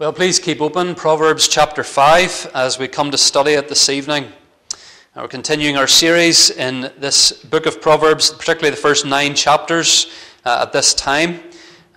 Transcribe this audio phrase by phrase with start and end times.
[0.00, 4.30] Well, please keep open Proverbs chapter 5 as we come to study it this evening.
[5.16, 10.08] We're continuing our series in this book of Proverbs, particularly the first nine chapters
[10.44, 11.40] uh, at this time.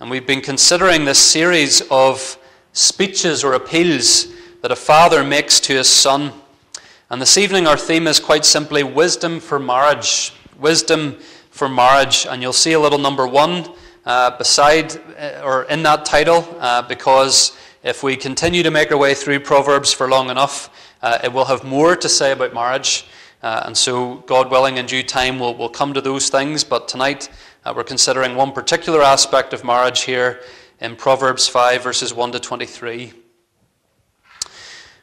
[0.00, 2.38] And we've been considering this series of
[2.72, 4.26] speeches or appeals
[4.62, 6.32] that a father makes to his son.
[7.08, 10.32] And this evening, our theme is quite simply wisdom for marriage.
[10.58, 11.20] Wisdom
[11.52, 12.26] for marriage.
[12.28, 13.72] And you'll see a little number one
[14.04, 18.96] uh, beside uh, or in that title uh, because if we continue to make our
[18.96, 20.70] way through Proverbs for long enough,
[21.02, 23.06] uh, it will have more to say about marriage.
[23.42, 26.62] Uh, and so, God willing, in due time, we'll, we'll come to those things.
[26.62, 27.28] But tonight,
[27.64, 30.42] uh, we're considering one particular aspect of marriage here
[30.80, 33.12] in Proverbs 5, verses 1 to 23.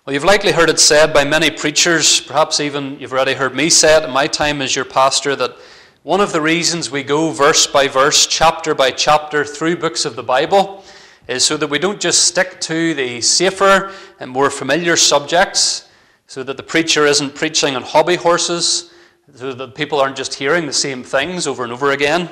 [0.06, 3.70] Well, you've likely heard it said by many preachers, perhaps even you've already heard me
[3.70, 5.58] say it in my time as your pastor, that
[6.04, 10.16] one of the reasons we go verse by verse, chapter by chapter through books of
[10.16, 10.86] the Bible
[11.30, 15.88] is so that we don't just stick to the safer and more familiar subjects,
[16.26, 18.92] so that the preacher isn't preaching on hobby horses,
[19.36, 22.30] so that people aren't just hearing the same things over and over again,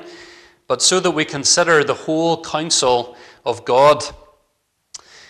[0.66, 4.04] but so that we consider the whole counsel of God.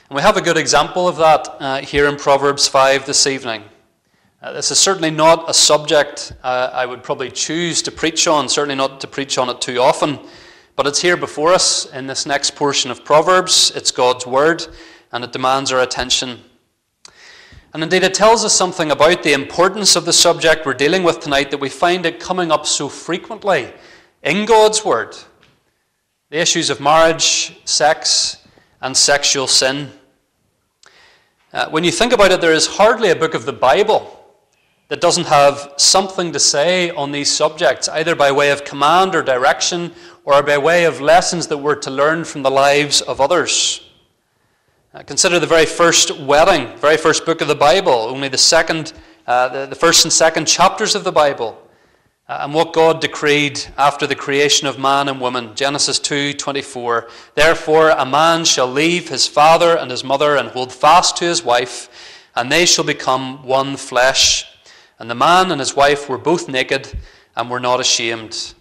[0.10, 3.64] And we have a good example of that uh, here in Proverbs 5 this evening.
[4.42, 8.48] Uh, this is certainly not a subject uh, I would probably choose to preach on,
[8.48, 10.20] certainly not to preach on it too often.
[10.78, 13.72] But it's here before us in this next portion of Proverbs.
[13.76, 14.68] It's God's Word,
[15.12, 16.40] and it demands our attention.
[17.74, 21.20] And indeed, it tells us something about the importance of the subject we're dealing with
[21.20, 23.74] tonight that we find it coming up so frequently
[24.22, 25.18] in God's Word.
[26.30, 28.46] The issues of marriage, sex,
[28.80, 29.92] and sexual sin.
[31.52, 34.17] Uh, when you think about it, there is hardly a book of the Bible
[34.90, 39.22] that doesn't have something to say on these subjects, either by way of command or
[39.22, 39.92] direction
[40.24, 43.82] or by way of lessons that we're to learn from the lives of others.
[44.94, 48.94] Uh, consider the very first wedding, very first book of the Bible, only the second,
[49.28, 51.62] uh, the, the, first and second chapters of the Bible,
[52.28, 55.54] uh, and what God decreed after the creation of man and woman.
[55.54, 57.08] Genesis 2:24.
[57.36, 61.44] Therefore, a man shall leave his father and his mother and hold fast to his
[61.44, 61.90] wife,
[62.36, 64.47] and they shall become one flesh.
[65.00, 66.98] And the man and his wife were both naked
[67.36, 68.54] and were not ashamed.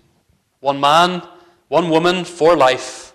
[0.61, 1.23] One man
[1.69, 3.13] one woman for life,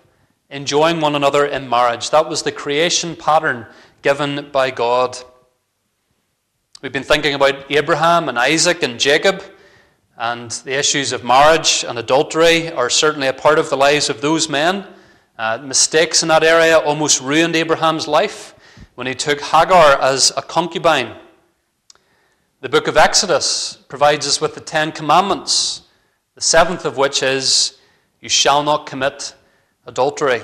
[0.50, 2.10] enjoying one another in marriage.
[2.10, 3.66] That was the creation pattern
[4.02, 5.16] given by God.
[6.82, 9.42] We've been thinking about Abraham and Isaac and Jacob,
[10.18, 14.20] and the issues of marriage and adultery are certainly a part of the lives of
[14.20, 14.86] those men.
[15.38, 18.54] Uh, mistakes in that area almost ruined Abraham's life
[18.96, 21.16] when he took Hagar as a concubine.
[22.62, 25.82] The book of Exodus provides us with the Ten Commandments,
[26.36, 27.76] the seventh of which is
[28.20, 29.34] you shall not commit
[29.84, 30.42] adultery.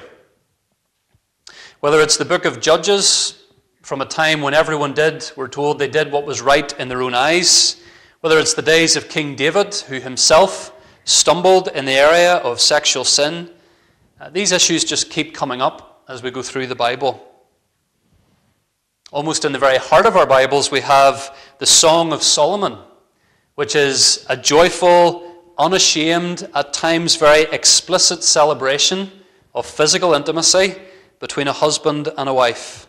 [1.78, 3.44] Whether it's the book of Judges,
[3.82, 7.02] from a time when everyone did, we're told they did what was right in their
[7.02, 7.80] own eyes,
[8.18, 10.72] whether it's the days of King David, who himself
[11.04, 13.48] stumbled in the area of sexual sin,
[14.20, 17.24] uh, these issues just keep coming up as we go through the Bible.
[19.10, 22.76] Almost in the very heart of our Bibles, we have the Song of Solomon,
[23.54, 29.10] which is a joyful, unashamed, at times very explicit celebration
[29.54, 30.74] of physical intimacy
[31.20, 32.86] between a husband and a wife.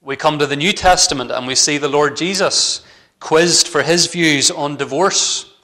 [0.00, 2.84] We come to the New Testament and we see the Lord Jesus
[3.20, 5.54] quizzed for his views on divorce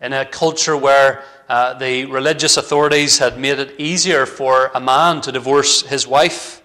[0.00, 5.22] in a culture where uh, the religious authorities had made it easier for a man
[5.22, 6.59] to divorce his wife.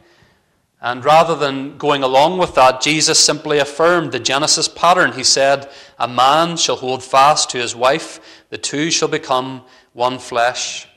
[0.85, 5.13] And rather than going along with that, Jesus simply affirmed the Genesis pattern.
[5.13, 8.19] He said, A man shall hold fast to his wife,
[8.51, 9.63] the two shall become
[9.93, 10.87] one flesh.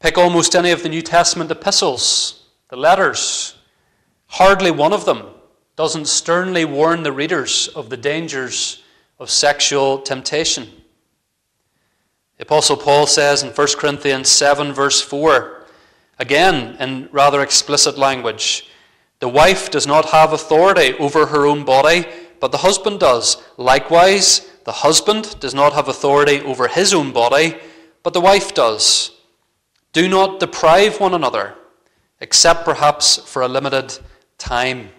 [0.00, 3.54] Pick almost any of the New Testament epistles, the letters.
[4.26, 5.22] Hardly one of them
[5.76, 8.82] doesn't sternly warn the readers of the dangers
[9.20, 10.68] of sexual temptation.
[12.36, 15.61] The Apostle Paul says in 1 Corinthians 7, verse 4,
[16.22, 18.70] Again, in rather explicit language,
[19.18, 22.06] the wife does not have authority over her own body,
[22.38, 23.42] but the husband does.
[23.56, 27.56] Likewise, the husband does not have authority over his own body,
[28.04, 29.10] but the wife does.
[29.92, 31.56] Do not deprive one another,
[32.20, 33.98] except perhaps for a limited
[34.38, 34.90] time.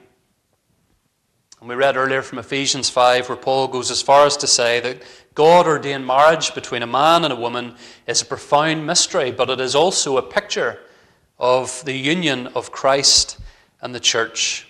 [1.62, 4.82] And we read earlier from Ephesians 5, where Paul goes as far as to say
[4.82, 5.02] that
[5.36, 7.76] God ordained marriage between a man and a woman
[8.08, 10.80] is a profound mystery, but it is also a picture
[11.44, 13.38] of the union of Christ
[13.82, 14.66] and the church.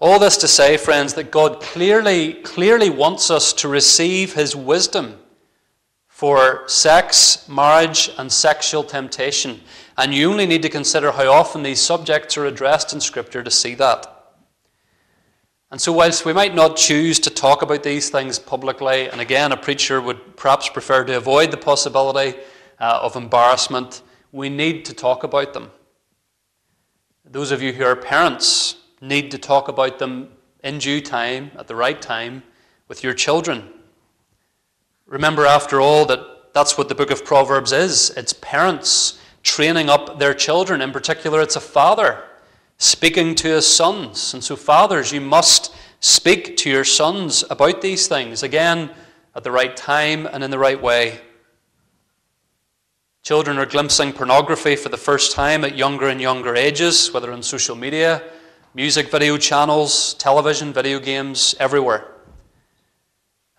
[0.00, 5.16] All this to say, friends, that God clearly, clearly wants us to receive His wisdom
[6.08, 9.60] for sex, marriage, and sexual temptation.
[9.96, 13.52] And you only need to consider how often these subjects are addressed in Scripture to
[13.52, 14.34] see that.
[15.70, 19.52] And so, whilst we might not choose to talk about these things publicly, and again,
[19.52, 22.36] a preacher would perhaps prefer to avoid the possibility
[22.80, 24.02] uh, of embarrassment,
[24.32, 25.70] we need to talk about them.
[27.24, 30.30] Those of you who are parents need to talk about them
[30.64, 32.42] in due time, at the right time,
[32.88, 33.68] with your children.
[35.06, 40.18] Remember, after all, that that's what the book of Proverbs is it's parents training up
[40.18, 40.80] their children.
[40.80, 42.24] In particular, it's a father
[42.78, 44.34] speaking to his sons.
[44.34, 48.90] And so, fathers, you must speak to your sons about these things, again,
[49.34, 51.20] at the right time and in the right way.
[53.28, 57.42] Children are glimpsing pornography for the first time at younger and younger ages, whether on
[57.42, 58.22] social media,
[58.72, 62.06] music video channels, television, video games, everywhere.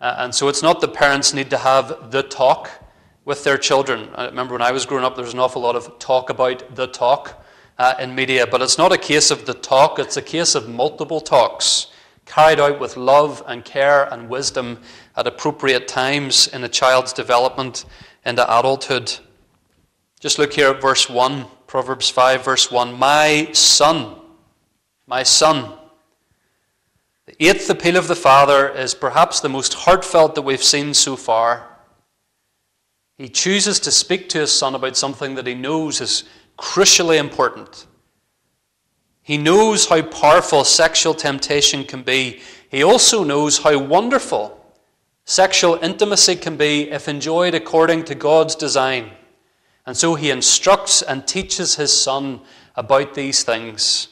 [0.00, 2.68] Uh, and so it's not that parents need to have the talk
[3.24, 4.08] with their children.
[4.16, 6.74] I remember when I was growing up, there was an awful lot of talk about
[6.74, 7.40] the talk
[7.78, 10.68] uh, in media, but it's not a case of the talk, it's a case of
[10.68, 11.92] multiple talks
[12.26, 14.80] carried out with love and care and wisdom
[15.16, 17.84] at appropriate times in a child's development
[18.26, 19.16] into adulthood.
[20.20, 22.92] Just look here at verse 1, Proverbs 5, verse 1.
[22.92, 24.16] My son,
[25.06, 25.72] my son.
[27.24, 31.16] The eighth appeal of the Father is perhaps the most heartfelt that we've seen so
[31.16, 31.66] far.
[33.16, 36.24] He chooses to speak to his son about something that he knows is
[36.58, 37.86] crucially important.
[39.22, 42.42] He knows how powerful sexual temptation can be.
[42.68, 44.62] He also knows how wonderful
[45.24, 49.12] sexual intimacy can be if enjoyed according to God's design.
[49.90, 52.42] And so he instructs and teaches his son
[52.76, 54.06] about these things.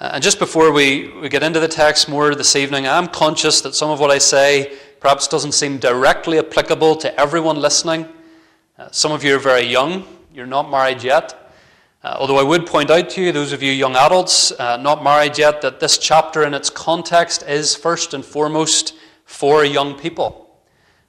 [0.00, 3.60] Uh, and just before we, we get into the text more this evening, I'm conscious
[3.60, 8.08] that some of what I say perhaps doesn't seem directly applicable to everyone listening.
[8.80, 10.04] Uh, some of you are very young,
[10.34, 11.52] you're not married yet.
[12.02, 15.04] Uh, although I would point out to you, those of you young adults uh, not
[15.04, 18.94] married yet, that this chapter in its context is first and foremost
[19.24, 20.45] for young people.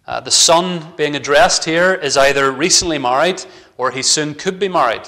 [0.07, 3.44] Uh, the son being addressed here is either recently married
[3.77, 5.01] or he soon could be married.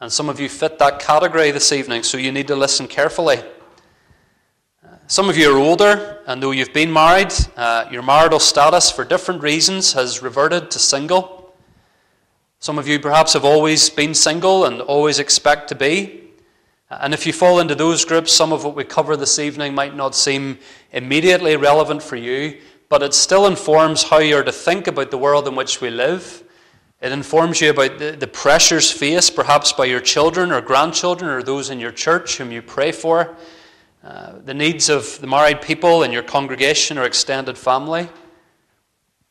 [0.00, 3.40] And some of you fit that category this evening, so you need to listen carefully.
[5.06, 9.04] Some of you are older, and though you've been married, uh, your marital status for
[9.04, 11.52] different reasons has reverted to single.
[12.58, 16.30] Some of you perhaps have always been single and always expect to be.
[16.90, 19.94] And if you fall into those groups, some of what we cover this evening might
[19.94, 20.58] not seem
[20.92, 25.48] immediately relevant for you, but it still informs how you're to think about the world
[25.48, 26.44] in which we live
[27.00, 31.42] it informs you about the, the pressures faced perhaps by your children or grandchildren or
[31.42, 33.34] those in your church whom you pray for,
[34.04, 38.08] uh, the needs of the married people in your congregation or extended family,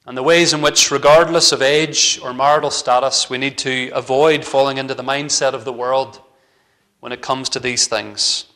[0.07, 4.43] and the ways in which, regardless of age or marital status, we need to avoid
[4.43, 6.21] falling into the mindset of the world
[7.01, 8.48] when it comes to these things.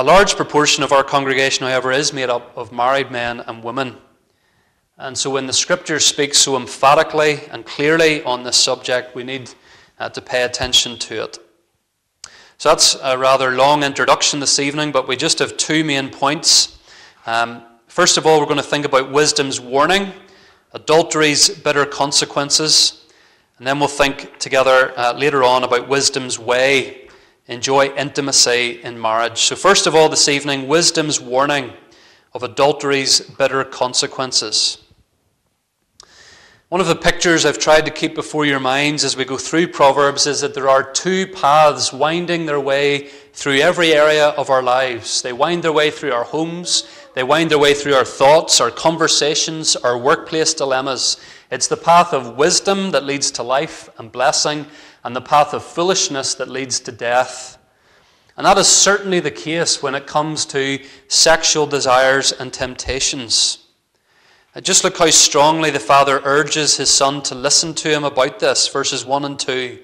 [0.00, 3.98] A large proportion of our congregation, however, is made up of married men and women.
[4.96, 9.52] And so, when the scripture speaks so emphatically and clearly on this subject, we need
[9.98, 11.38] uh, to pay attention to it.
[12.56, 16.78] So, that's a rather long introduction this evening, but we just have two main points.
[17.26, 20.14] Um, first of all, we're going to think about wisdom's warning,
[20.72, 23.04] adultery's bitter consequences,
[23.58, 26.99] and then we'll think together uh, later on about wisdom's way,
[27.50, 29.38] enjoy intimacy in marriage.
[29.38, 31.72] So, first of all, this evening, wisdom's warning
[32.32, 34.78] of adultery's bitter consequences.
[36.68, 39.72] One of the pictures I've tried to keep before your minds as we go through
[39.72, 44.62] Proverbs is that there are two paths winding their way through every area of our
[44.62, 45.20] lives.
[45.20, 48.70] They wind their way through our homes, they wind their way through our thoughts, our
[48.70, 51.16] conversations, our workplace dilemmas.
[51.50, 54.66] It's the path of wisdom that leads to life and blessing,
[55.04, 57.58] and the path of foolishness that leads to death.
[58.36, 63.66] And that is certainly the case when it comes to sexual desires and temptations.
[64.54, 68.38] Uh, just look how strongly the Father urges his Son to listen to him about
[68.40, 69.78] this, verses 1 and 2.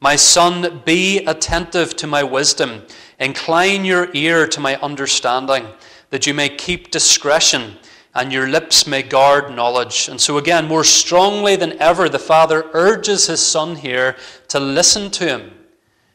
[0.00, 2.82] My son, be attentive to my wisdom.
[3.20, 5.66] Incline your ear to my understanding,
[6.10, 7.76] that you may keep discretion
[8.14, 10.08] and your lips may guard knowledge.
[10.08, 14.16] And so, again, more strongly than ever, the Father urges his Son here
[14.48, 15.50] to listen to him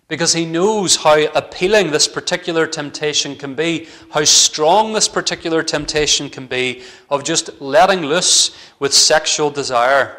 [0.08, 6.29] because he knows how appealing this particular temptation can be, how strong this particular temptation
[6.29, 10.18] can be of just letting loose with sexual desire.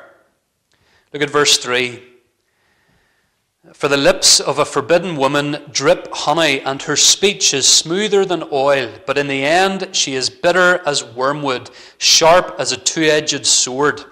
[1.13, 2.10] Look at verse 3.
[3.75, 8.45] For the lips of a forbidden woman drip honey, and her speech is smoother than
[8.51, 13.45] oil, but in the end she is bitter as wormwood, sharp as a two edged
[13.45, 14.03] sword.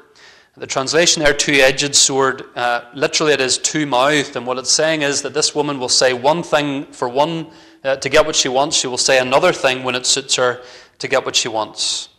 [0.59, 4.71] The translation there, two edged sword, uh, literally it is two mouthed, and what it's
[4.71, 7.50] saying is that this woman will say one thing for one
[7.85, 10.61] uh, to get what she wants, she will say another thing when it suits her
[10.99, 12.11] to get what she wants.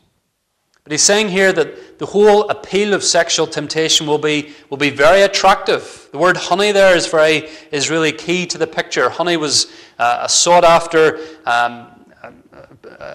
[0.89, 4.89] But he's saying here that the whole appeal of sexual temptation will be, will be
[4.89, 6.09] very attractive.
[6.11, 9.07] The word honey there is, very, is really key to the picture.
[9.07, 11.89] Honey was uh, a sought after, um,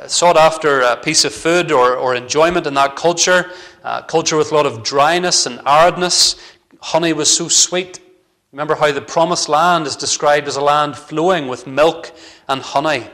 [0.07, 3.50] sought after uh, piece of food or, or enjoyment in that culture,
[3.83, 6.37] uh, culture with a lot of dryness and aridness.
[6.81, 7.99] Honey was so sweet.
[8.52, 12.12] Remember how the promised land is described as a land flowing with milk
[12.49, 13.09] and honey.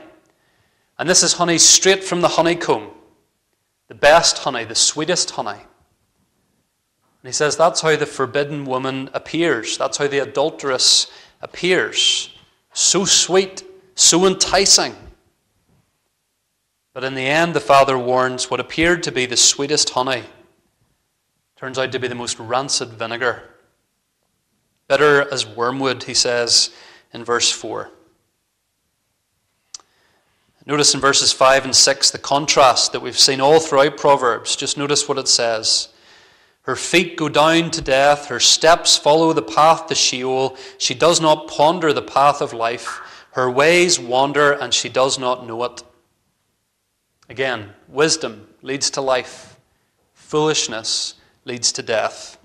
[0.99, 2.91] And this is honey straight from the honeycomb
[3.91, 5.49] the best honey, the sweetest honey.
[5.49, 5.59] And
[7.25, 9.77] he says that's how the forbidden woman appears.
[9.77, 12.33] That's how the adulteress appears.
[12.71, 14.95] So sweet, so enticing.
[16.93, 20.23] But in the end, the Father warns what appeared to be the sweetest honey
[21.57, 23.43] turns out to be the most rancid vinegar.
[24.87, 26.69] Bitter as wormwood, he says
[27.11, 27.91] in verse 4.
[30.65, 34.55] Notice in verses 5 and 6 the contrast that we've seen all throughout Proverbs.
[34.55, 35.89] Just notice what it says.
[36.63, 40.55] Her feet go down to death, her steps follow the path to Sheol.
[40.77, 43.25] She does not ponder the path of life.
[43.31, 45.81] Her ways wander, and she does not know it.
[47.29, 49.57] Again, wisdom leads to life,
[50.13, 51.15] foolishness
[51.45, 52.37] leads to death.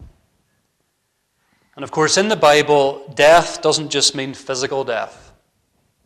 [1.75, 5.32] And of course, in the Bible, death doesn't just mean physical death,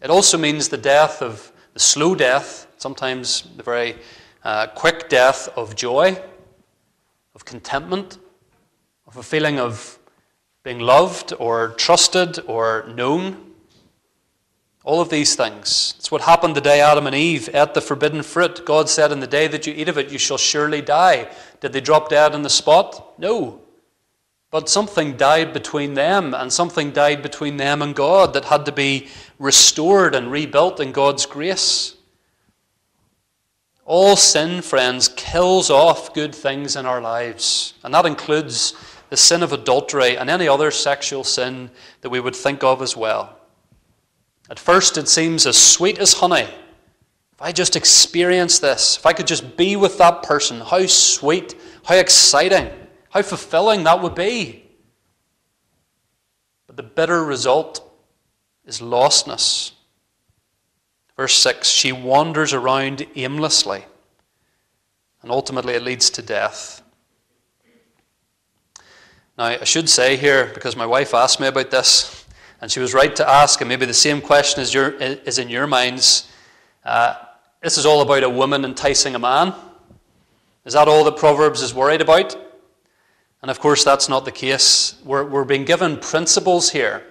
[0.03, 3.97] it also means the death of the slow death, sometimes the very
[4.45, 6.21] uh, quick death of joy,
[7.35, 8.19] of contentment,
[9.07, 9.99] of a feeling of
[10.63, 13.47] being loved or trusted or known.
[14.83, 15.95] All of these things.
[15.99, 18.65] It's what happened the day Adam and Eve ate the forbidden fruit.
[18.65, 21.29] God said, In the day that you eat of it, you shall surely die.
[21.61, 23.19] Did they drop dead on the spot?
[23.19, 23.61] No.
[24.51, 28.73] But something died between them, and something died between them and God that had to
[28.73, 31.95] be restored and rebuilt in God's grace.
[33.85, 38.75] All sin, friends, kills off good things in our lives, and that includes
[39.09, 42.97] the sin of adultery and any other sexual sin that we would think of as
[42.97, 43.37] well.
[44.49, 46.43] At first, it seems as sweet as honey.
[46.43, 51.55] If I just experience this, if I could just be with that person, how sweet,
[51.85, 52.71] how exciting.
[53.11, 54.65] How fulfilling that would be.
[56.67, 57.87] But the bitter result
[58.65, 59.73] is lostness.
[61.17, 63.85] Verse 6 She wanders around aimlessly,
[65.23, 66.83] and ultimately it leads to death.
[69.37, 72.25] Now, I should say here, because my wife asked me about this,
[72.61, 75.49] and she was right to ask, and maybe the same question is, your, is in
[75.49, 76.31] your minds.
[76.85, 77.15] Uh,
[77.63, 79.55] this is all about a woman enticing a man.
[80.65, 82.37] Is that all that Proverbs is worried about?
[83.43, 84.97] And of course, that's not the case.
[85.05, 87.03] We're, we're being given principles here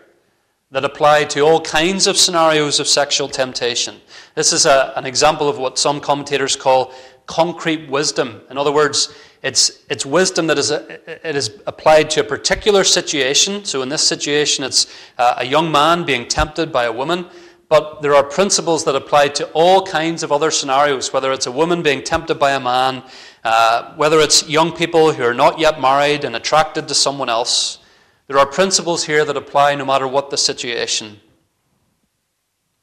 [0.72, 3.96] that apply to all kinds of scenarios of sexual temptation.
[4.36, 6.94] This is a, an example of what some commentators call
[7.26, 8.42] concrete wisdom.
[8.52, 12.84] In other words, it's, it's wisdom that is, a, it is applied to a particular
[12.84, 13.66] situation.
[13.66, 14.86] So in this situation, it's
[15.18, 17.26] uh, a young man being tempted by a woman.
[17.70, 21.52] But there are principles that apply to all kinds of other scenarios, whether it's a
[21.52, 23.04] woman being tempted by a man,
[23.44, 27.78] uh, whether it's young people who are not yet married and attracted to someone else,
[28.26, 31.20] there are principles here that apply no matter what the situation.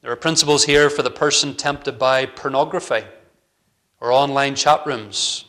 [0.01, 3.03] There are principles here for the person tempted by pornography
[3.99, 5.45] or online chat rooms.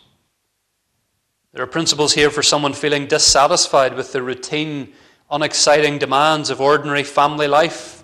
[1.53, 4.95] There are principles here for someone feeling dissatisfied with the routine,
[5.31, 7.98] unexciting demands of ordinary family life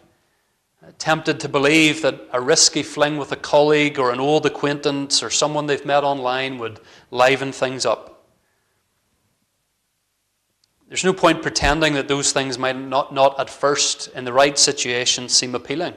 [0.92, 5.30] tempted to believe that a risky fling with a colleague or an old acquaintance or
[5.30, 8.14] someone they've met online would liven things up.
[10.88, 14.58] There's no point pretending that those things might not, not at first, in the right
[14.58, 15.94] situation, seem appealing.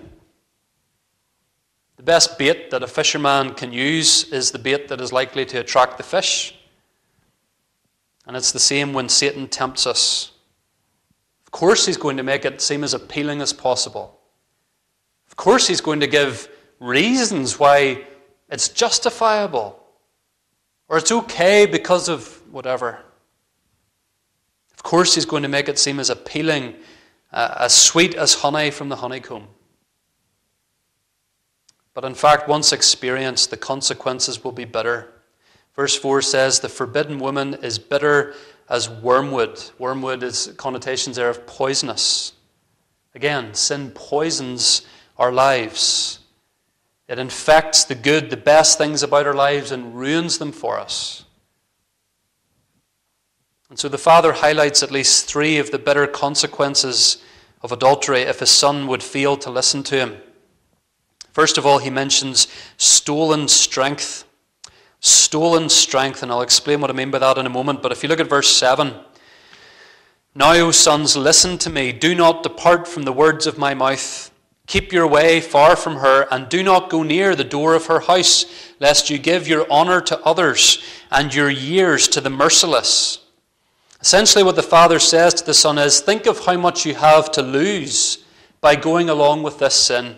[1.98, 5.60] The best bait that a fisherman can use is the bait that is likely to
[5.60, 6.56] attract the fish.
[8.26, 10.32] And it's the same when Satan tempts us.
[11.46, 14.17] Of course, he's going to make it seem as appealing as possible.
[15.38, 18.04] Of course, he's going to give reasons why
[18.50, 19.80] it's justifiable
[20.90, 23.04] or it's okay because of whatever.
[24.74, 26.74] Of course, he's going to make it seem as appealing,
[27.32, 29.48] uh, as sweet as honey from the honeycomb.
[31.94, 35.14] But in fact, once experienced, the consequences will be bitter.
[35.76, 38.34] Verse 4 says, The forbidden woman is bitter
[38.70, 39.64] as wormwood.
[39.78, 42.34] Wormwood is connotations there of poisonous.
[43.14, 44.84] Again, sin poisons
[45.18, 46.20] our lives.
[47.08, 51.26] It infects the good, the best things about our lives, and ruins them for us.
[53.70, 57.18] And so the father highlights at least three of the bitter consequences
[57.62, 60.18] of adultery if his son would fail to listen to him.
[61.32, 62.48] First of all, he mentions
[62.78, 64.24] stolen strength.
[65.00, 67.82] Stolen strength, and I'll explain what I mean by that in a moment.
[67.82, 68.94] But if you look at verse 7,
[70.38, 71.92] now, O sons, listen to me.
[71.92, 74.30] Do not depart from the words of my mouth.
[74.68, 78.02] Keep your way far from her, and do not go near the door of her
[78.02, 78.46] house,
[78.82, 83.20] lest you give your honor to others and your years to the merciless.
[84.02, 87.32] Essentially, what the father says to the son is think of how much you have
[87.32, 88.26] to lose
[88.60, 90.18] by going along with this sin.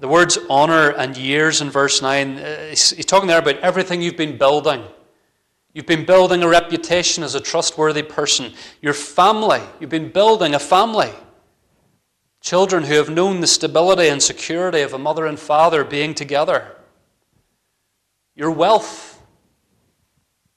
[0.00, 4.16] The words honor and years in verse 9, uh, he's talking there about everything you've
[4.16, 4.82] been building.
[5.74, 8.54] You've been building a reputation as a trustworthy person.
[8.80, 11.10] Your family, you've been building a family.
[12.40, 16.76] Children who have known the stability and security of a mother and father being together.
[18.34, 19.22] Your wealth.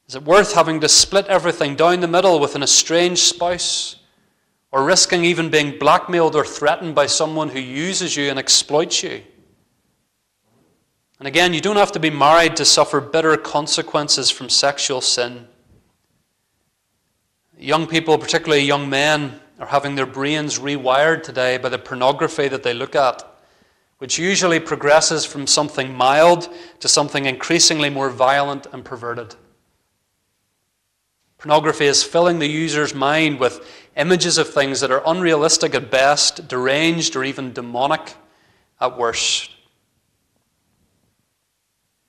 [0.07, 3.97] Is it worth having to split everything down the middle with an estranged spouse?
[4.71, 9.21] Or risking even being blackmailed or threatened by someone who uses you and exploits you?
[11.19, 15.47] And again, you don't have to be married to suffer bitter consequences from sexual sin.
[17.57, 22.63] Young people, particularly young men, are having their brains rewired today by the pornography that
[22.63, 23.23] they look at,
[23.97, 26.49] which usually progresses from something mild
[26.81, 29.33] to something increasingly more violent and perverted.
[31.37, 33.65] Pornography is filling the user's mind with
[33.95, 38.15] images of things that are unrealistic at best, deranged, or even demonic
[38.81, 39.49] at worst.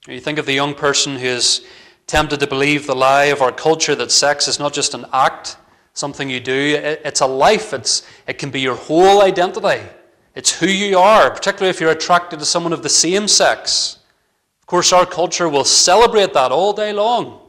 [0.09, 1.65] You think of the young person who is
[2.09, 5.57] tempted to believe the lie of our culture that sex is not just an act,
[5.95, 7.73] something you do, it's a life.
[7.73, 9.83] It's, it can be your whole identity.
[10.35, 13.99] It's who you are, particularly if you're attracted to someone of the same sex.
[14.61, 17.41] Of course, our culture will celebrate that all day long.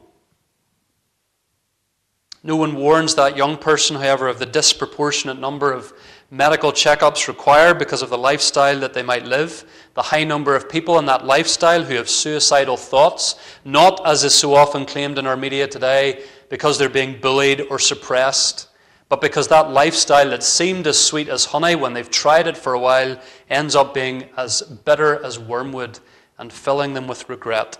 [2.43, 5.93] No one warns that young person, however, of the disproportionate number of
[6.29, 9.63] medical checkups required because of the lifestyle that they might live,
[9.95, 14.35] the high number of people in that lifestyle who have suicidal thoughts, not as is
[14.35, 18.67] so often claimed in our media today, because they're being bullied or suppressed,
[19.09, 22.73] but because that lifestyle that seemed as sweet as honey when they've tried it for
[22.73, 25.99] a while ends up being as bitter as wormwood
[26.37, 27.77] and filling them with regret.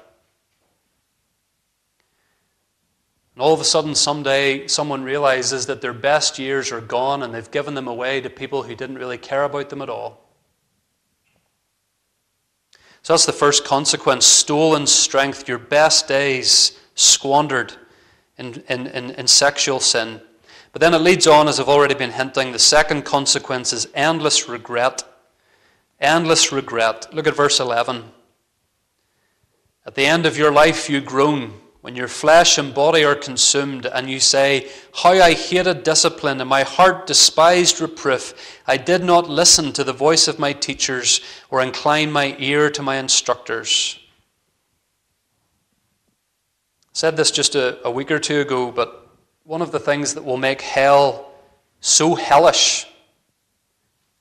[3.36, 7.34] And all of a sudden, someday, someone realizes that their best years are gone and
[7.34, 10.26] they've given them away to people who didn't really care about them at all.
[13.02, 17.74] So that's the first consequence stolen strength, your best days squandered
[18.38, 20.22] in, in, in, in sexual sin.
[20.72, 24.50] But then it leads on, as I've already been hinting, the second consequence is endless
[24.50, 25.04] regret.
[26.02, 27.14] Endless regret.
[27.14, 28.04] Look at verse 11.
[29.86, 31.54] At the end of your life, you groan
[31.86, 34.68] when your flesh and body are consumed, and you say,
[35.04, 38.60] How I hated discipline, and my heart despised reproof.
[38.66, 41.22] I did not listen to the voice of my teachers,
[41.52, 44.00] or incline my ear to my instructors.
[46.96, 49.10] Said this just a, a week or two ago, but
[49.44, 51.30] one of the things that will make hell
[51.82, 52.88] so hellish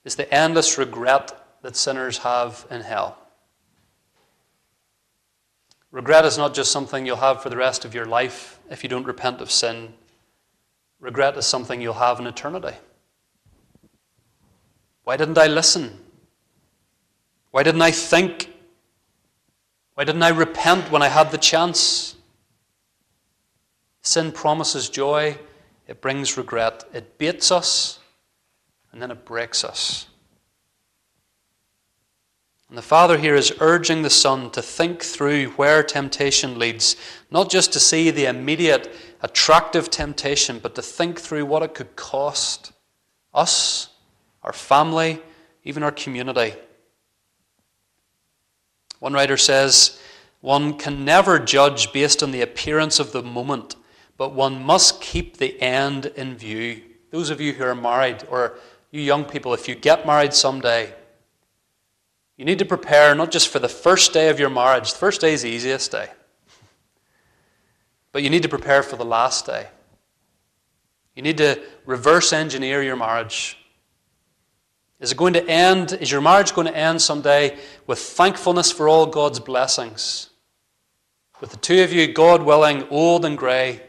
[0.04, 3.16] is the endless regret that sinners have in hell.
[5.92, 8.88] Regret is not just something you'll have for the rest of your life if you
[8.88, 9.94] don't repent of sin.
[10.98, 12.76] Regret is something you'll have in eternity.
[15.04, 16.00] Why didn't I listen?
[17.52, 18.52] Why didn't I think?
[19.94, 22.13] Why didn't I repent when I had the chance?
[24.05, 25.37] Sin promises joy,
[25.88, 26.85] it brings regret.
[26.93, 27.99] It baits us,
[28.93, 30.07] and then it breaks us.
[32.69, 36.97] And the Father here is urging the Son to think through where temptation leads,
[37.31, 41.97] not just to see the immediate attractive temptation, but to think through what it could
[41.97, 42.73] cost
[43.33, 43.88] us,
[44.43, 45.23] our family,
[45.64, 46.55] even our community.
[48.99, 49.99] One writer says,
[50.40, 53.77] one can never judge based on the appearance of the moment,
[54.16, 56.83] but one must keep the end in view.
[57.11, 58.59] Those of you who are married, or
[58.90, 60.94] you young people, if you get married someday,
[62.37, 65.20] you need to prepare not just for the first day of your marriage, the first
[65.20, 66.09] day is the easiest day,
[68.12, 69.68] but you need to prepare for the last day.
[71.14, 73.57] You need to reverse engineer your marriage.
[75.00, 75.92] Is it going to end?
[75.92, 80.31] Is your marriage going to end someday with thankfulness for all God's blessings?
[81.40, 83.83] With the two of you, God willing, old and grey,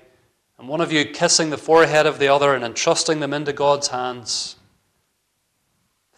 [0.57, 3.89] and one of you kissing the forehead of the other and entrusting them into God's
[3.89, 4.55] hands?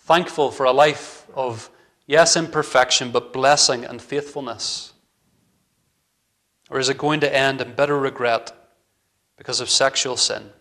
[0.07, 1.69] thankful for a life of,
[2.05, 4.93] yes, imperfection, but blessing and faithfulness?
[6.69, 8.53] Or is it going to end in bitter regret
[9.35, 10.51] because of sexual sin?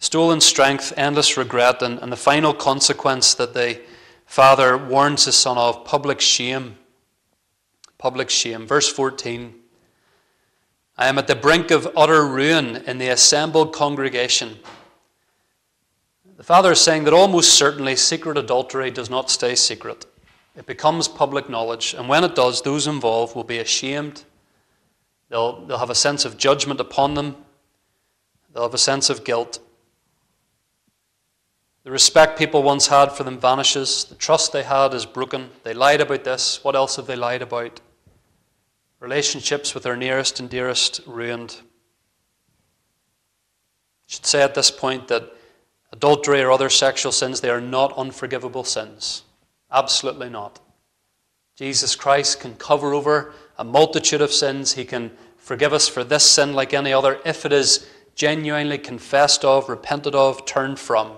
[0.00, 3.80] Stolen strength, endless regret, and, and the final consequence that the
[4.26, 6.76] father warns his son of public shame.
[7.96, 8.66] Public shame.
[8.66, 9.54] Verse 14
[10.96, 14.58] I am at the brink of utter ruin in the assembled congregation.
[16.36, 20.06] The father is saying that almost certainly secret adultery does not stay secret.
[20.56, 24.24] It becomes public knowledge, and when it does, those involved will be ashamed.
[25.30, 27.36] They'll, they'll have a sense of judgment upon them,
[28.52, 29.60] they'll have a sense of guilt.
[31.84, 34.04] The respect people once had for them vanishes.
[34.04, 35.50] The trust they had is broken.
[35.64, 36.62] They lied about this.
[36.62, 37.80] What else have they lied about?
[39.02, 41.56] Relationships with our nearest and dearest ruined.
[43.98, 45.34] I should say at this point that
[45.92, 49.24] adultery or other sexual sins, they are not unforgivable sins.
[49.72, 50.60] Absolutely not.
[51.56, 54.74] Jesus Christ can cover over a multitude of sins.
[54.74, 57.84] He can forgive us for this sin like any other if it is
[58.14, 61.14] genuinely confessed of, repented of, turned from.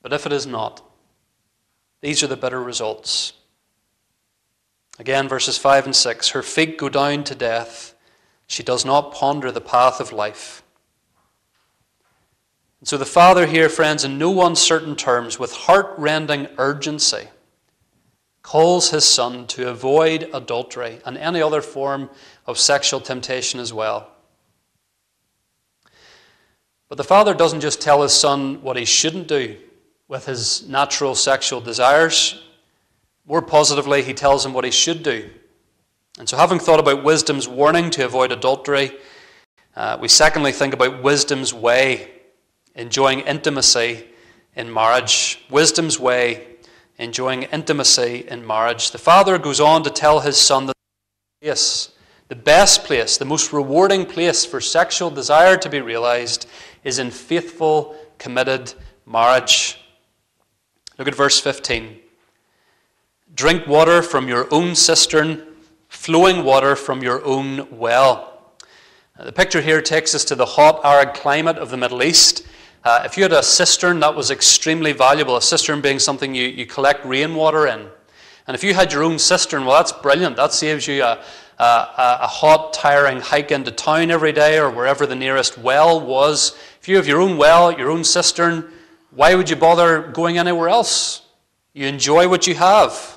[0.00, 0.82] But if it is not,
[2.00, 3.34] these are the bitter results.
[4.98, 7.94] Again, verses 5 and 6 Her feet go down to death.
[8.46, 10.62] She does not ponder the path of life.
[12.80, 17.28] And so the Father here, friends, in no uncertain terms, with heart rending urgency,
[18.42, 22.10] calls his Son to avoid adultery and any other form
[22.46, 24.10] of sexual temptation as well.
[26.90, 29.56] But the Father doesn't just tell his Son what he shouldn't do
[30.06, 32.43] with his natural sexual desires.
[33.26, 35.30] More positively, he tells him what he should do.
[36.18, 38.92] And so, having thought about wisdom's warning to avoid adultery,
[39.74, 42.10] uh, we secondly think about wisdom's way,
[42.74, 44.06] enjoying intimacy
[44.54, 45.44] in marriage.
[45.50, 46.46] Wisdom's way,
[46.98, 48.90] enjoying intimacy in marriage.
[48.90, 50.76] The father goes on to tell his son that
[51.40, 51.90] the place,
[52.28, 56.46] the best place, the most rewarding place for sexual desire to be realized
[56.84, 58.74] is in faithful, committed
[59.06, 59.80] marriage.
[60.98, 61.98] Look at verse 15.
[63.34, 65.44] Drink water from your own cistern,
[65.88, 68.54] flowing water from your own well.
[69.18, 72.46] the picture here takes us to the hot, arid climate of the Middle East.
[72.84, 75.36] Uh, if you had a cistern, that was extremely valuable.
[75.36, 77.88] A cistern being something you, you collect rainwater in.
[78.46, 80.36] And if you had your own cistern, well, that's brilliant.
[80.36, 81.20] That saves you a,
[81.58, 86.56] a, a, hot, tiring hike into town every day or wherever the nearest well was.
[86.80, 88.70] If you have your own well, your own cistern,
[89.10, 91.22] why would you bother going anywhere else?
[91.72, 93.13] You enjoy what you have.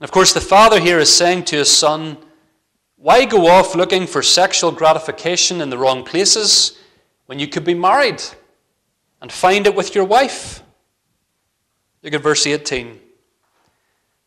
[0.00, 2.18] Of course, the father here is saying to his son,
[2.96, 6.78] Why go off looking for sexual gratification in the wrong places
[7.26, 8.22] when you could be married
[9.20, 10.62] and find it with your wife?
[12.02, 13.00] Look at verse 18.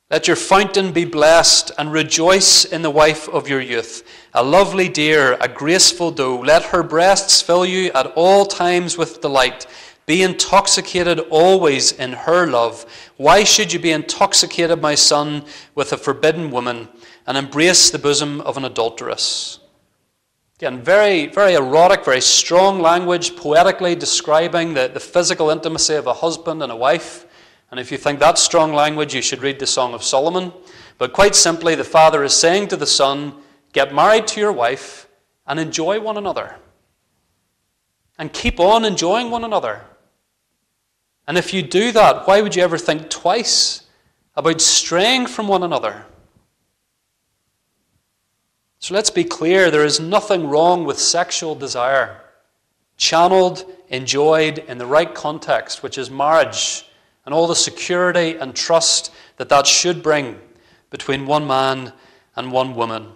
[0.10, 4.90] Let your fountain be blessed and rejoice in the wife of your youth, a lovely
[4.90, 6.38] deer, a graceful doe.
[6.38, 9.68] Let her breasts fill you at all times with delight.
[10.06, 12.86] Be intoxicated always in her love.
[13.18, 16.90] Why should you be intoxicated, my son, with a forbidden woman
[17.28, 19.60] and embrace the bosom of an adulteress?
[20.58, 26.14] Again, very, very erotic, very strong language, poetically describing the, the physical intimacy of a
[26.14, 27.26] husband and a wife.
[27.72, 30.52] And if you think that's strong language, you should read the Song of Solomon.
[30.98, 33.34] But quite simply, the father is saying to the son,
[33.74, 35.08] Get married to your wife
[35.48, 36.58] and enjoy one another.
[38.22, 39.82] And keep on enjoying one another.
[41.28, 43.88] And if you do that, why would you ever think twice
[44.36, 46.06] about straying from one another?
[48.78, 52.22] So let's be clear there is nothing wrong with sexual desire,
[52.96, 56.86] channeled, enjoyed in the right context, which is marriage,
[57.26, 60.40] and all the security and trust that that should bring
[60.92, 61.92] between one man
[62.36, 63.14] and one woman.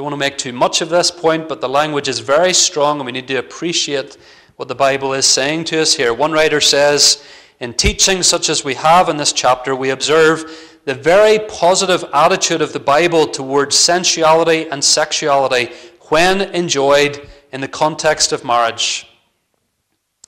[0.00, 3.00] Don't want to make too much of this point, but the language is very strong,
[3.00, 4.16] and we need to appreciate
[4.56, 6.14] what the Bible is saying to us here.
[6.14, 7.22] One writer says,
[7.60, 12.62] In teaching such as we have in this chapter, we observe the very positive attitude
[12.62, 15.70] of the Bible towards sensuality and sexuality
[16.08, 19.06] when enjoyed in the context of marriage.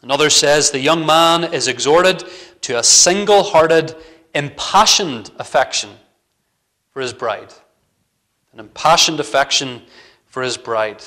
[0.03, 2.25] Another says, The young man is exhorted
[2.61, 3.97] to a single hearted,
[4.35, 5.89] impassioned affection
[6.91, 7.55] for his bride.
[8.53, 9.83] An impassioned affection
[10.27, 11.03] for his bride.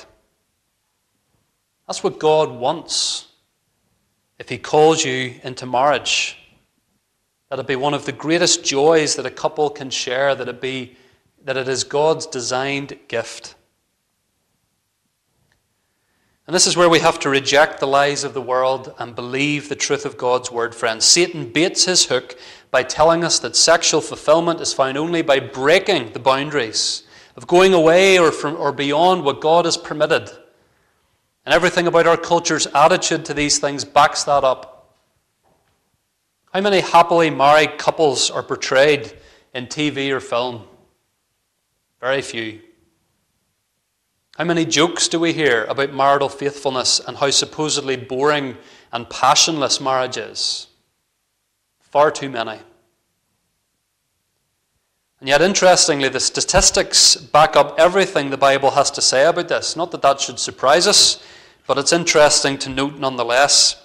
[1.86, 3.28] That's what God wants
[4.38, 6.38] if He calls you into marriage.
[7.48, 10.60] That it be one of the greatest joys that a couple can share, that it
[10.60, 10.96] be
[11.44, 13.54] that it is God's designed gift.
[16.48, 19.68] And this is where we have to reject the lies of the world and believe
[19.68, 21.04] the truth of God's word, friends.
[21.04, 22.36] Satan baits his hook
[22.72, 27.04] by telling us that sexual fulfillment is found only by breaking the boundaries
[27.36, 30.30] of going away or, from, or beyond what God has permitted.
[31.44, 34.94] And everything about our culture's attitude to these things backs that up.
[36.52, 39.12] How many happily married couples are portrayed
[39.54, 40.64] in TV or film?
[42.00, 42.60] Very few.
[44.36, 48.56] How many jokes do we hear about marital faithfulness and how supposedly boring
[48.92, 50.66] and passionless marriage is?
[51.80, 52.58] Far too many.
[55.26, 59.74] And yet, interestingly, the statistics back up everything the Bible has to say about this.
[59.74, 61.20] Not that that should surprise us,
[61.66, 63.84] but it's interesting to note nonetheless.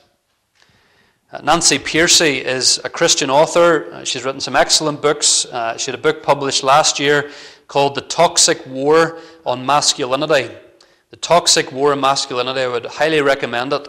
[1.32, 3.92] Uh, Nancy Pearcey is a Christian author.
[3.92, 5.46] Uh, she's written some excellent books.
[5.46, 7.32] Uh, she had a book published last year
[7.68, 10.54] called The Toxic War on Masculinity.
[11.10, 13.88] The Toxic War on Masculinity, I would highly recommend it.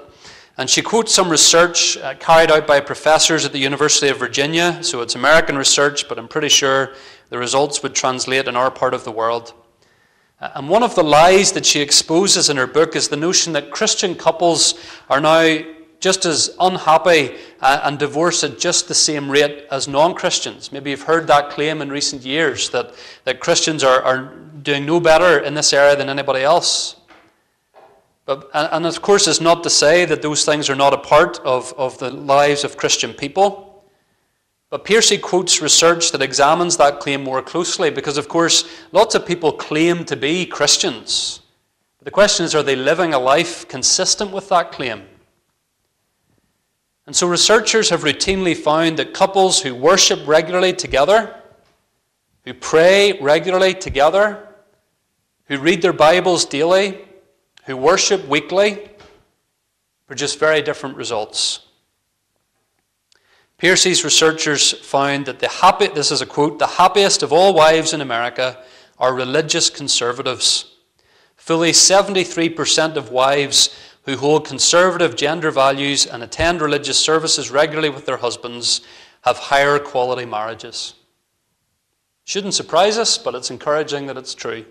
[0.57, 4.83] And she quotes some research uh, carried out by professors at the University of Virginia.
[4.83, 6.95] So it's American research, but I'm pretty sure
[7.33, 9.55] the results would translate in our part of the world.
[10.39, 13.55] Uh, and one of the lies that she exposes in her book is the notion
[13.55, 14.75] that Christian couples
[15.09, 15.65] are now
[15.99, 20.71] just as unhappy uh, and divorced at just the same rate as non Christians.
[20.73, 22.93] Maybe you've heard that claim in recent years that,
[23.25, 26.97] that Christians are, are doing no better in this area than anybody else.
[28.27, 31.39] But, and of course, it's not to say that those things are not a part
[31.47, 33.72] of, of the lives of Christian people.
[34.73, 39.27] But Pearcey quotes research that examines that claim more closely because, of course, lots of
[39.27, 41.41] people claim to be Christians.
[41.99, 45.03] But the question is are they living a life consistent with that claim?
[47.05, 51.39] And so researchers have routinely found that couples who worship regularly together,
[52.47, 54.49] who pray regularly together,
[55.49, 57.05] who read their Bibles daily,
[57.67, 58.89] who worship weekly,
[60.07, 61.67] produce very different results.
[63.63, 67.93] Pearcey's researchers found that the happy, this is a quote, the happiest of all wives
[67.93, 68.61] in America
[68.99, 70.79] are religious conservatives.
[71.37, 73.73] Fully 73% of wives
[74.03, 78.81] who hold conservative gender values and attend religious services regularly with their husbands
[79.21, 80.95] have higher quality marriages.
[82.25, 84.65] Shouldn't surprise us, but it's encouraging that it's true.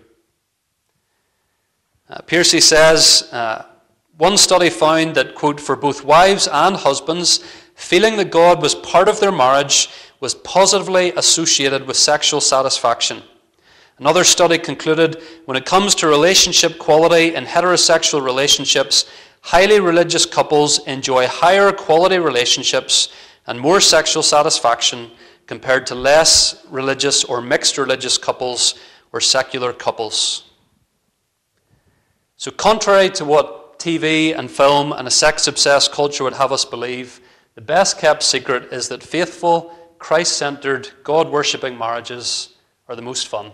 [2.10, 3.64] Uh, Pearcey says uh,
[4.18, 7.42] one study found that, quote, for both wives and husbands,
[7.82, 9.88] feeling that God was part of their marriage
[10.20, 13.22] was positively associated with sexual satisfaction.
[13.98, 20.78] Another study concluded when it comes to relationship quality in heterosexual relationships, highly religious couples
[20.86, 23.12] enjoy higher quality relationships
[23.48, 25.10] and more sexual satisfaction
[25.46, 28.76] compared to less religious or mixed religious couples
[29.12, 30.44] or secular couples.
[32.36, 36.64] So, contrary to what TV and film and a sex obsessed culture would have us
[36.64, 37.20] believe,
[37.54, 42.54] the best kept secret is that faithful, Christ centered, God worshipping marriages
[42.88, 43.52] are the most fun.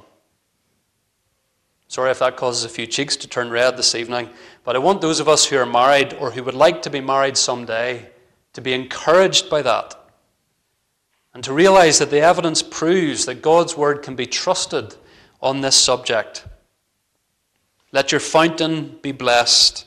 [1.89, 4.29] Sorry if that causes a few cheeks to turn red this evening,
[4.63, 7.01] but I want those of us who are married or who would like to be
[7.01, 8.11] married someday
[8.53, 9.95] to be encouraged by that
[11.33, 14.97] and to realize that the evidence proves that God's word can be trusted
[15.41, 16.45] on this subject.
[17.93, 19.87] Let your fountain be blessed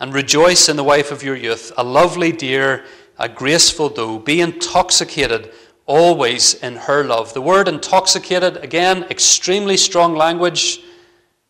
[0.00, 2.84] and rejoice in the wife of your youth, a lovely, deer,
[3.22, 4.18] a graceful doe.
[4.18, 5.52] Be intoxicated
[5.86, 7.32] always in her love.
[7.32, 10.80] The word intoxicated, again, extremely strong language.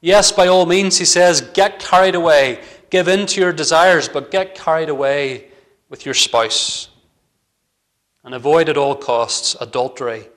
[0.03, 4.31] Yes, by all means, he says, get carried away, give in to your desires, but
[4.31, 5.49] get carried away
[5.89, 6.91] with your spouse.
[8.23, 10.29] And avoid at all costs adultery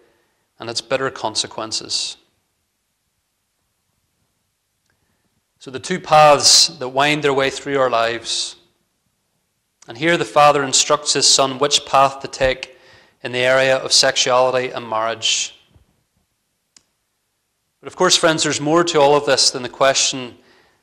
[0.58, 2.16] and its bitter consequences.
[5.60, 8.56] So, the two paths that wind their way through our lives.
[9.88, 12.78] And here the Father instructs his Son which path to take
[13.22, 15.56] in the area of sexuality and marriage.
[17.80, 20.38] But of course, friends, there's more to all of this than the question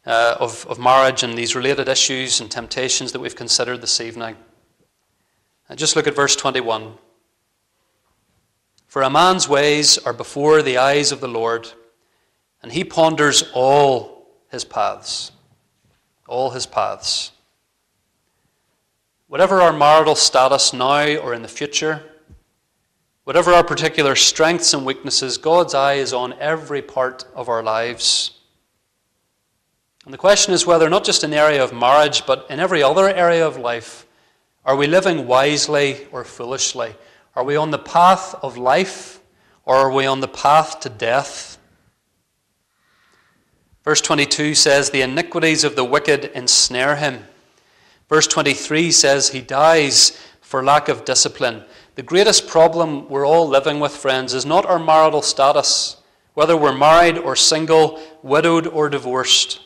[0.06, 4.36] uh, of, of marriage and these related issues and temptations that we've considered this evening.
[5.68, 6.94] And just look at verse 21.
[8.86, 11.72] For a man's ways are before the eyes of the Lord,
[12.62, 15.32] and he ponders all his paths.
[16.28, 17.31] All his paths.
[19.32, 22.02] Whatever our marital status now or in the future,
[23.24, 28.32] Whatever our particular strengths and weaknesses, God's eye is on every part of our lives.
[30.04, 32.82] And the question is whether, not just in the area of marriage, but in every
[32.82, 34.06] other area of life,
[34.66, 36.94] are we living wisely or foolishly?
[37.34, 39.20] Are we on the path of life
[39.64, 41.56] or are we on the path to death?
[43.82, 47.24] Verse 22 says, The iniquities of the wicked ensnare him.
[48.12, 51.64] Verse 23 says, He dies for lack of discipline.
[51.94, 55.96] The greatest problem we're all living with, friends, is not our marital status,
[56.34, 59.62] whether we're married or single, widowed or divorced.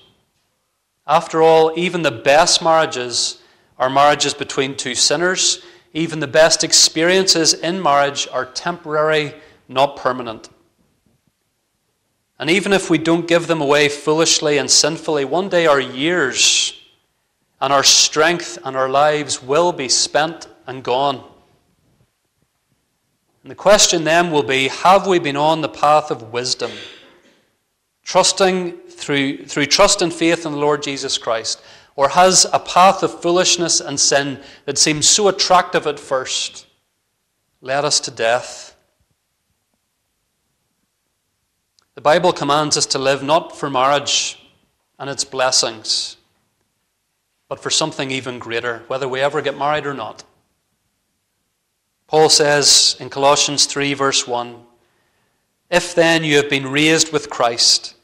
[1.09, 3.43] After all, even the best marriages
[3.81, 5.65] are marriages between two sinners.
[5.93, 9.35] Even the best experiences in marriage are temporary,
[9.67, 10.51] not permanent.
[12.39, 16.81] And even if we don't give them away foolishly and sinfully, one day our years
[17.67, 21.17] and our strength and our lives will be spent and gone.
[23.43, 26.71] And the question then will be have we been on the path of wisdom?
[28.05, 31.61] Trusting through, through trust and faith in the Lord Jesus Christ?
[31.97, 36.69] Or has a path of foolishness and sin that seems so attractive at first
[37.61, 38.77] led us to death?
[41.97, 44.41] The Bible commands us to live not for marriage
[45.01, 46.17] and its blessings,
[47.49, 50.25] but for something even greater, whether we ever get married or not.
[52.07, 54.63] Paul says in Colossians 3, verse 1
[55.71, 57.95] If then you have been raised with Christ,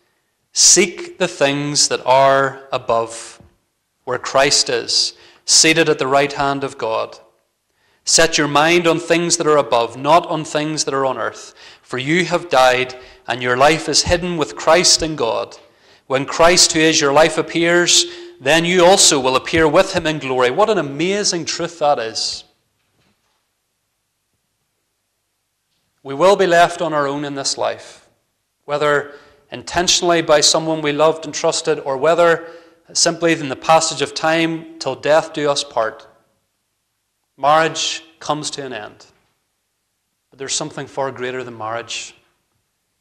[0.52, 3.40] seek the things that are above,
[4.04, 7.18] where Christ is, seated at the right hand of God.
[8.04, 11.54] Set your mind on things that are above, not on things that are on earth.
[11.82, 15.56] For you have died, and your life is hidden with Christ in God.
[16.08, 18.06] When Christ, who is your life, appears,
[18.42, 20.50] then you also will appear with him in glory.
[20.50, 22.42] What an amazing truth that is.
[26.02, 28.08] We will be left on our own in this life,
[28.64, 29.12] whether
[29.52, 32.48] intentionally by someone we loved and trusted, or whether
[32.92, 36.08] simply in the passage of time till death do us part.
[37.36, 39.06] Marriage comes to an end.
[40.30, 42.16] But there's something far greater than marriage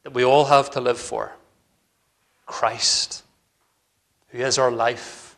[0.04, 1.32] that we all have to live for
[2.46, 3.24] Christ,
[4.28, 5.31] who is our life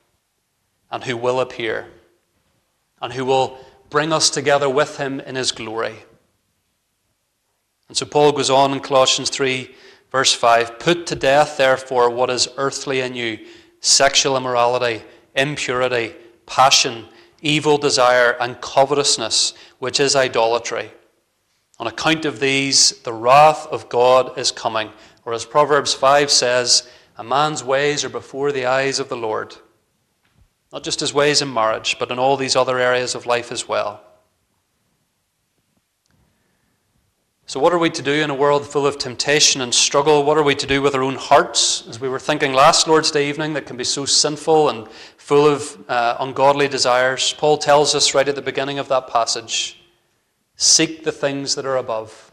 [0.90, 1.88] and who will appear
[3.00, 3.58] and who will
[3.90, 5.96] bring us together with him in his glory.
[7.88, 9.74] And so Paul goes on in Colossians 3,
[10.10, 13.44] verse 5 Put to death, therefore, what is earthly in you
[13.80, 15.02] sexual immorality,
[15.34, 16.14] impurity,
[16.46, 17.04] passion,
[17.42, 20.90] evil desire, and covetousness, which is idolatry.
[21.78, 24.90] On account of these, the wrath of God is coming.
[25.26, 29.56] Or as Proverbs 5 says, a man's ways are before the eyes of the Lord.
[30.74, 33.68] Not just as ways in marriage, but in all these other areas of life as
[33.68, 34.02] well.
[37.46, 40.24] So, what are we to do in a world full of temptation and struggle?
[40.24, 43.12] What are we to do with our own hearts, as we were thinking last Lord's
[43.12, 47.32] Day evening, that can be so sinful and full of uh, ungodly desires?
[47.34, 49.80] Paul tells us right at the beginning of that passage
[50.56, 52.32] Seek the things that are above,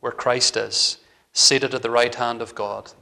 [0.00, 0.96] where Christ is,
[1.34, 2.92] seated at the right hand of God.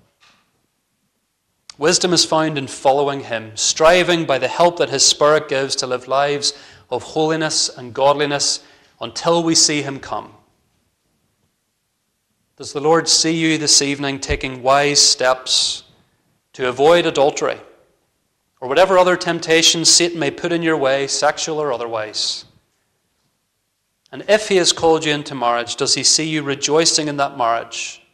[1.79, 5.87] Wisdom is found in following Him, striving by the help that His Spirit gives to
[5.87, 6.55] live lives
[6.91, 8.61] of holiness and godliness
[9.01, 10.33] until we see Him come.
[12.57, 15.83] Does the Lord see you this evening taking wise steps
[16.55, 17.59] to avoid adultery
[18.63, 22.47] or whatever other temptations Satan may put in your way, sexual or otherwise?
[24.11, 27.37] And if he has called you into marriage, does he see you rejoicing in that
[27.37, 28.06] marriage,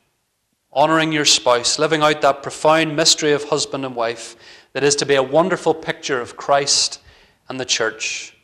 [0.73, 4.37] honoring your spouse, living out that profound mystery of husband and wife
[4.73, 7.01] that is to be a wonderful picture of Christ
[7.49, 8.37] and the church?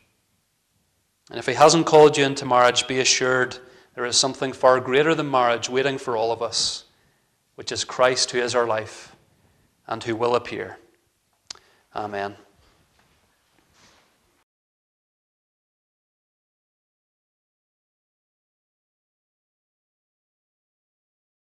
[1.29, 3.57] And if he hasn't called you into marriage, be assured
[3.95, 6.85] there is something far greater than marriage waiting for all of us,
[7.55, 9.15] which is Christ who is our life
[9.87, 10.77] and who will appear.
[11.95, 12.35] Amen.